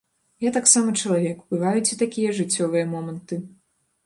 [0.43, 3.41] Я таксама чалавек, бываюць і такія жыццёвыя моманты.